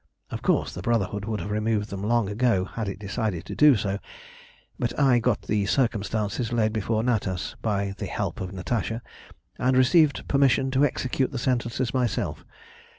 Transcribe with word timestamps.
"Of 0.31 0.41
course 0.41 0.73
the 0.73 0.81
Brotherhood 0.81 1.25
would 1.25 1.41
have 1.41 1.51
removed 1.51 1.91
them 1.91 2.01
long 2.01 2.27
ago 2.27 2.65
had 2.65 2.89
it 2.89 2.97
decided 2.97 3.45
to 3.45 3.55
do 3.55 3.75
so; 3.75 3.99
but 4.79 4.99
I 4.99 5.19
got 5.19 5.43
the 5.43 5.67
circumstances 5.67 6.51
laid 6.51 6.73
before 6.73 7.03
Natas, 7.03 7.53
by 7.61 7.93
the 7.99 8.07
help 8.07 8.41
of 8.41 8.51
Natasha, 8.51 9.03
and 9.59 9.77
received 9.77 10.27
permission 10.27 10.71
to 10.71 10.83
execute 10.85 11.31
the 11.31 11.37
sentences 11.37 11.93
myself. 11.93 12.43